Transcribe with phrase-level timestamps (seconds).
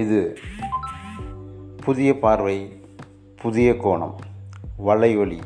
[0.00, 0.38] இது
[1.84, 2.82] புதிய பார்வை
[3.36, 4.14] புதிய கோணம்
[4.86, 5.40] வலையொலி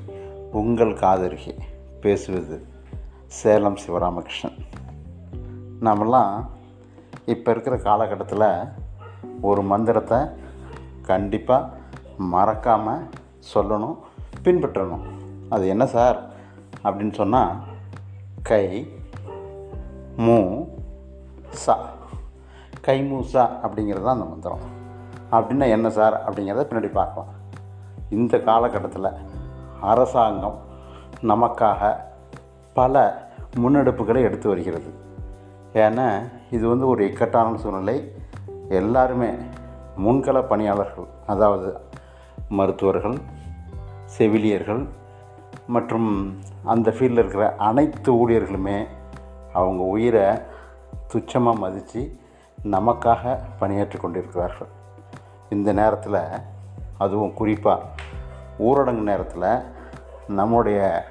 [0.52, 1.58] உங்கள் காதருகே
[2.00, 2.66] பேசுவது
[3.26, 4.58] சேலம் சிவராமகிருஷ்ணன்.
[5.80, 6.50] நாமெல்லாம்
[7.26, 8.72] இப்போ இருக்கிற காலகட்டத்தில்
[9.40, 10.18] ஒரு மந்திரத்தை
[11.02, 11.76] கண்டிப்பாக
[12.16, 13.08] மறக்காமல்
[13.54, 13.96] சொல்லணும்
[14.44, 15.04] பின்பற்றணும்.
[15.48, 16.32] அது என்ன சார்?
[16.84, 17.62] அப்படின்னு சொன்னால்
[18.42, 18.92] கை
[20.18, 20.64] மூ
[21.50, 21.92] சா.
[22.86, 24.58] கைமூசா அப்படிங்கிறது தான் அந்த மந்திரம்.
[25.32, 26.30] அப்படின்னா என்ன சார்?
[26.30, 27.28] அப்படிங்கிறத பின்னாடி பார்க்கலாம்.
[28.10, 29.12] இந்த காலகட்டத்தில்
[29.80, 30.58] அரசாங்கம்
[31.22, 31.96] நமக்காக
[32.74, 33.22] பல
[33.56, 34.94] முன்னெடுப்புகளை எடுத்து வருகிறது.
[35.72, 38.12] ஏன்னா இது வந்து ஒரு இக்கட்டான சூழ்நிலை.
[38.68, 39.30] எல்லாருமே
[39.96, 41.76] முன்கள பணியாளர்கள் அதாவது
[42.48, 43.18] மருத்துவர்கள்
[44.04, 44.88] செவிலியர்கள்
[45.66, 48.86] மற்றும் அந்த ஃபீல்டில் இருக்கிற அனைத்து ஊழியர்களுமே
[49.52, 50.38] அவங்க உயிரை
[51.12, 52.18] துச்சமாக மதித்து
[52.70, 54.68] நமக்காக பணியாற்றி கொண்டிருக்கிறார்கள்.
[55.50, 56.20] இந்த நேரத்தில்
[56.98, 57.82] அதுவும் குறிப்பாக
[58.58, 59.64] ஊரடங்கு நேரத்தில்
[60.26, 61.08] நம்முடைய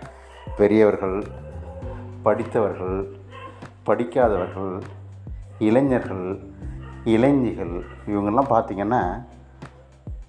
[0.56, 1.24] பெரியவர்கள்
[2.24, 3.16] படித்தவர்கள்
[3.84, 4.84] படிக்காதவர்கள்
[5.60, 6.40] இளைஞர்கள்
[7.04, 9.24] இளைஞிகள் இவங்கெல்லாம் பார்த்திங்கன்னா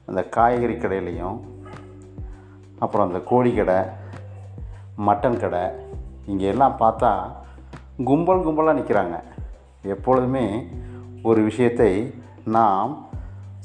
[0.07, 1.41] அந்த காய்கறி கடையிலையும்
[2.79, 3.85] அப்புறம் அந்த கோழி கடை
[4.97, 5.71] மட்டன் கடை
[6.27, 7.33] இங்கே எல்லாம் பார்த்தா
[8.05, 9.23] கும்பல் கும்பலாக நிற்கிறாங்க
[9.83, 10.69] எப்பொழுதுமே
[11.29, 11.91] ஒரு விஷயத்தை
[12.57, 12.93] நாம்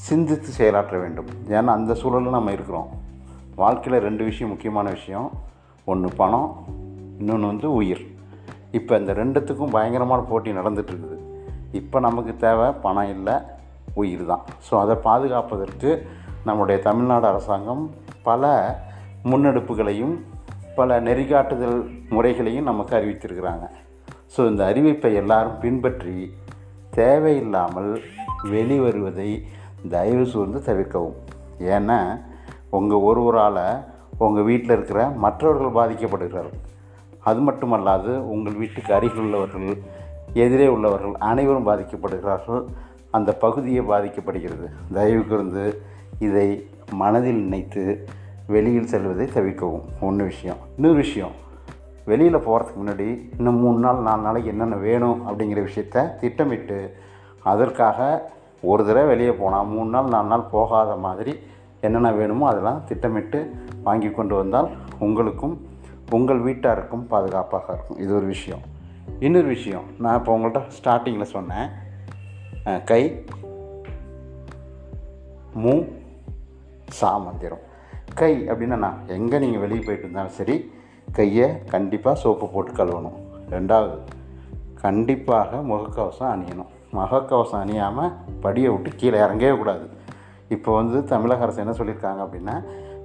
[0.08, 1.30] சிந்தித்து செயலாற்ற வேண்டும்.
[1.58, 2.90] ஏன்னா அந்த சூழலில் நம்ம இருக்கிறோம்.
[3.62, 5.28] வாழ்க்கையில் ரெண்டு விஷயம் முக்கியமான விஷயம்.
[5.88, 6.50] ஒன்று பணம்
[7.20, 8.04] இன்னொன்று வந்து உயிர்.
[8.78, 11.18] இப்போ இந்த ரெண்டுத்துக்கும் பயங்கரமான போட்டி நடந்துகிட்ருக்குது
[11.80, 13.36] இப்போ நமக்கு தேவை பணம் இல்லை
[14.02, 14.44] உயிர் தான்.
[14.68, 15.90] ஸோ அதை பாதுகாப்பதற்கு
[16.48, 17.84] நம்முடைய தமிழ்நாடு அரசாங்கம்
[18.28, 18.52] பல
[19.30, 20.16] முன்னெடுப்புகளையும்
[20.78, 21.80] பல நெறிகாட்டுதல்
[22.16, 23.66] முறைகளையும் நமக்கு அறிவித்திருக்கிறாங்க.
[24.34, 26.16] ஸோ இந்த அறிவிப்பை எல்லாரும் பின்பற்றி
[27.00, 27.92] தேவையில்லாமல்
[28.44, 29.30] வெளிவருவதை
[29.90, 31.18] தயவு சூழ்ந்து தவிர்க்கவும்.
[31.60, 32.00] ஏன்னா
[32.70, 33.64] உங்கள் ஒருவரால்
[34.18, 36.60] உங்கள் வீட்டில் இருக்கிற மற்றவர்கள் பாதிக்கப்படுகிறார்கள்.
[37.20, 39.70] அது மட்டுமல்லாது உங்கள் வீட்டுக்கு அருகில் உள்ளவர்கள்
[40.34, 42.64] எதிரே உள்ளவர்கள் அனைவரும் பாதிக்கப்படுகிறார்கள்.
[43.12, 44.68] அந்த பகுதியே பாதிக்கப்படுகிறது.
[44.94, 45.64] தயவு கூர்ந்து
[46.20, 46.48] இதை
[46.92, 47.84] மனதில் நினைத்து
[48.48, 49.86] வெளியில் செல்வதை தவிர்க்கவும்.
[50.02, 50.60] ஒன்று விஷயம்.
[50.76, 51.36] இன்னொரு விஷயம்.
[52.12, 56.78] வெளியில் போகிறதுக்கு முன்னாடி இன்னும் மூணு நாள் நாலு நாளைக்கு என்னென்ன வேணும் அப்படிங்கிற விஷயத்த திட்டமிட்டு
[57.52, 58.08] அதற்காக
[58.72, 61.34] ஒரு தடவை வெளியே போனால் மூணு நாள் நாலு நாள் போகாத மாதிரி
[61.82, 63.40] என்னென்ன வேணுமோ அதெல்லாம் திட்டமிட்டு
[63.84, 64.70] வாங்கி கொண்டு வந்தால்
[65.06, 65.56] உங்களுக்கும்
[66.18, 68.00] உங்கள் வீட்டாருக்கும் பாதுகாப்பாக இருக்கும்.
[68.04, 68.64] இது ஒரு விஷயம்.
[69.26, 71.68] இன்னொரு விஷயம் நான் இப்போ உங்கள்கிட்ட ஸ்டார்டிங்கில் சொன்னேன்.
[72.92, 73.02] கை
[75.64, 75.74] மூ
[77.00, 77.64] சா மந்திரம்.
[78.20, 80.56] கை அப்படின்னா நான் எங்கே நீங்கள் வெளியே போயிட்டு இருந்தாலும் சரி
[81.18, 83.18] கையை கண்டிப்பாக சோப்பு போட்டு கழுவணும்.
[83.50, 83.98] ரெண்டாவது
[84.84, 86.70] கண்டிப்பாக முகக்கவசம் அணியணும்.
[86.98, 89.86] முகக்கவசம் அணியாமல் படியை விட்டு கீழே இறங்கவே கூடாது.
[90.56, 92.56] இப்போ வந்து தமிழக அரசு என்ன சொல்லியிருக்காங்க அப்படின்னா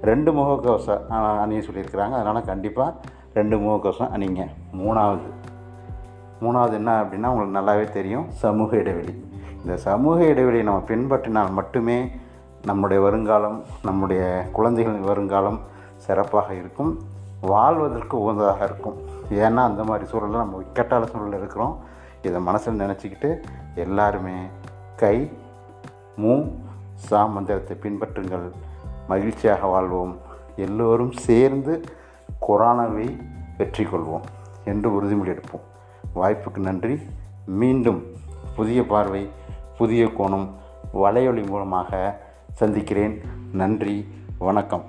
[0.09, 1.01] ரெண்டு முகக்கவசம்
[1.43, 2.15] அணிய சொல்லியிருக்கிறாங்க.
[2.19, 2.93] அதனால் கண்டிப்பாக
[3.33, 4.43] ரெண்டு முகக்கவசம் அணிங்க.
[4.81, 5.29] மூணாவது
[6.43, 9.13] மூணாவது என்ன அப்படின்னா உங்களுக்கு நல்லாவே தெரியும் சமூக இடைவெளி.
[9.61, 11.97] இந்த சமூக இடைவெளியை நம்ம பின்பற்றினால் மட்டுமே
[12.69, 15.59] நம்முடைய வருங்காலம் நம்முடைய குழந்தைகளின் வருங்காலம்
[16.05, 16.91] சிறப்பாக இருக்கும்.
[17.41, 18.97] வாழ்வதற்கு உகந்ததாக இருக்கும்.
[19.29, 21.79] ஏன்னா அந்த மாதிரி சூழலில் நம்ம இக்கட்டான சூழலில் இருக்கிறோம்.
[22.21, 23.43] இதை மனசில் நினச்சிக்கிட்டு
[23.75, 24.33] எல்லாருமே
[24.95, 25.31] கை
[26.17, 26.51] மூ
[26.93, 28.51] சா மந்திரத்தை பின்பற்றுங்கள்.
[29.07, 30.17] மகிழ்ச்சியாக வாழ்வோம்.
[30.55, 31.83] எல்லோரும் சேர்ந்து
[32.47, 33.19] கொரோனாவை
[33.57, 34.21] வெற்றி கொள்வோம்
[34.65, 35.65] என்று உறுதிமொழி எடுப்போம்.
[36.15, 36.99] வாய்ப்புக்கு நன்றி.
[37.45, 38.03] மீண்டும்
[38.55, 39.29] புதிய பார்வை
[39.77, 40.47] புதிய கோணம்
[40.93, 42.21] வலையொலி மூலமாக
[42.53, 43.21] சந்திக்கிறேன்.
[43.51, 44.07] நன்றி.
[44.37, 44.83] வணக்கம்.